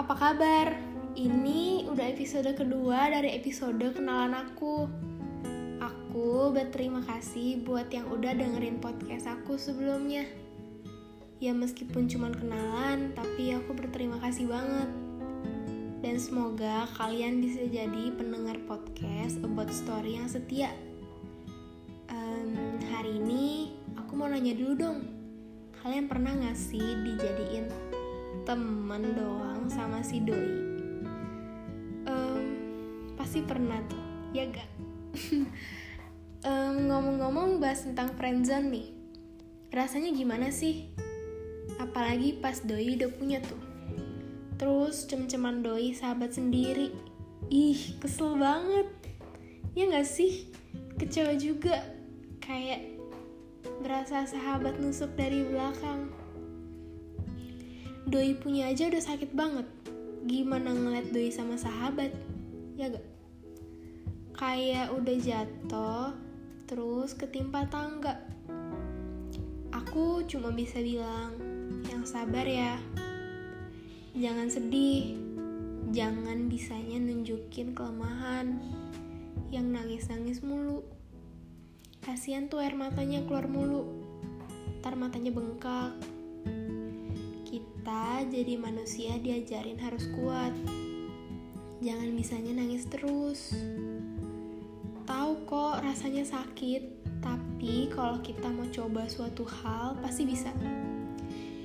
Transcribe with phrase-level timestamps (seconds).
[0.00, 0.68] apa kabar?
[1.12, 4.88] Ini udah episode kedua dari episode kenalan aku.
[5.80, 10.24] Aku berterima kasih buat yang udah dengerin podcast aku sebelumnya.
[11.36, 14.88] Ya meskipun cuma kenalan, tapi aku berterima kasih banget.
[16.00, 20.72] Dan semoga kalian bisa jadi pendengar podcast about story yang setia.
[22.08, 24.98] Um, hari ini aku mau nanya dulu dong.
[25.84, 27.93] Kalian pernah gak sih dijadiin
[28.42, 30.74] temen doang sama si doi?
[32.08, 32.44] um,
[33.14, 34.02] pasti pernah tuh.
[34.34, 34.70] Ya gak
[36.42, 38.86] um, ngomong-ngomong bahas tentang friendzone nih
[39.74, 40.90] rasanya gimana sih?
[41.82, 43.58] Apalagi pas doi udah punya tuh.
[44.54, 46.94] Terus cem-ceman doi sahabat sendiri.
[47.50, 48.86] Ih kesel banget.
[49.74, 50.54] Ya gak sih?
[50.94, 51.82] Kecewa juga.
[52.38, 52.94] Kayak
[53.82, 56.23] berasa sahabat nusuk dari belakang
[58.04, 59.64] doi punya aja udah sakit banget.
[60.28, 62.12] Gimana ngeliat doi sama sahabat?
[62.76, 63.04] Ya gak
[64.34, 66.10] kayak udah jatuh
[66.66, 68.18] terus ketimpa tangga.
[69.70, 71.38] Aku cuma bisa bilang
[71.88, 72.76] yang sabar ya.
[74.14, 75.16] Jangan sedih.
[75.94, 78.58] Jangan bisanya nunjukin kelemahan
[79.54, 80.82] yang nangis-nangis mulu.
[82.02, 83.86] Kasihan tuh air matanya keluar mulu.
[84.82, 85.94] Ntar matanya bengkak
[87.84, 90.56] kita jadi manusia diajarin harus kuat.
[91.84, 93.52] Jangan bisanya nangis terus.
[95.04, 96.80] Tahu kok rasanya sakit,
[97.20, 100.48] tapi kalau kita mau coba suatu hal pasti bisa.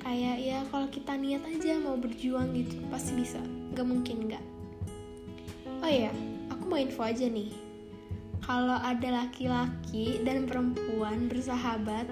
[0.00, 3.44] Kayak ya kalau kita niat aja mau berjuang gitu, pasti bisa.
[3.76, 4.44] Gak mungkin gak.
[5.84, 6.16] Oh ya,
[6.48, 7.52] aku mau info aja nih.
[8.40, 12.08] Kalau ada laki-laki dan perempuan bersahabat,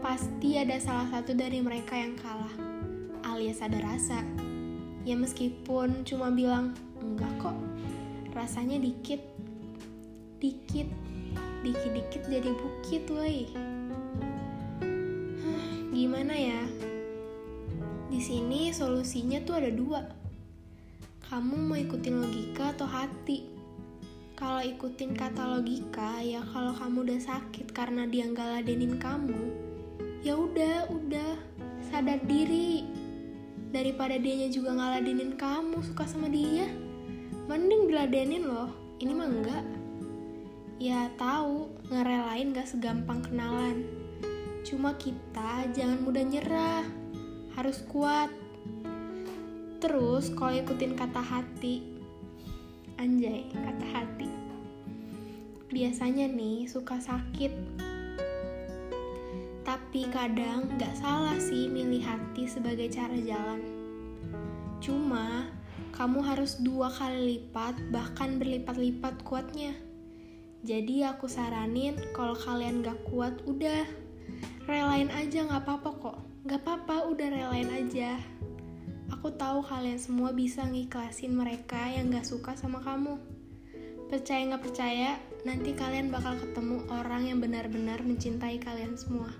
[0.00, 2.72] pasti ada salah satu dari mereka yang kalah
[3.24, 4.20] alias ada rasa.
[5.04, 7.56] Ya meskipun cuma bilang, enggak kok,
[8.36, 9.20] rasanya dikit,
[10.40, 10.88] dikit,
[11.64, 13.48] dikit-dikit jadi bukit woi.
[15.92, 16.62] Gimana ya?
[18.08, 20.00] Di sini solusinya tuh ada dua.
[21.24, 23.48] Kamu mau ikutin logika atau hati?
[24.34, 29.40] Kalau ikutin kata logika, ya kalau kamu udah sakit karena dia nggak ladenin kamu,
[30.26, 31.38] ya udah, udah
[31.86, 33.03] sadar diri
[33.74, 36.70] daripada dianya juga ngaladenin kamu suka sama dia.
[37.50, 38.70] Mending diladenin loh.
[39.02, 39.64] Ini mah enggak.
[40.78, 43.82] Ya tahu ngerelain gak segampang kenalan.
[44.62, 46.86] Cuma kita jangan mudah nyerah.
[47.58, 48.30] Harus kuat.
[49.82, 51.82] Terus kalau ikutin kata hati
[52.96, 54.30] anjay kata hati.
[55.68, 57.52] Biasanya nih suka sakit.
[59.66, 61.93] Tapi kadang gak salah sih milih
[62.54, 63.60] sebagai cara jalan.
[64.78, 65.48] Cuma,
[65.94, 69.74] kamu harus dua kali lipat, bahkan berlipat-lipat kuatnya.
[70.64, 73.84] Jadi aku saranin kalau kalian gak kuat, udah
[74.64, 76.18] relain aja gak apa-apa kok.
[76.48, 78.16] Gak apa-apa, udah relain aja.
[79.12, 83.20] Aku tahu kalian semua bisa ngiklasin mereka yang gak suka sama kamu.
[84.08, 89.32] Percaya gak percaya, nanti kalian bakal ketemu orang yang benar-benar mencintai kalian semua.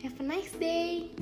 [0.00, 1.12] Have a nice day.